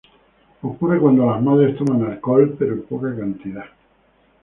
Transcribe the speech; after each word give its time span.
Ocurre 0.63 0.99
cuando 0.99 1.27
las 1.29 1.39
madres 1.43 1.77
toman 1.77 2.01
alcohol 2.01 2.55
pero 2.57 2.73
en 2.73 2.83
poca 2.87 3.15
cantidad. 3.15 3.65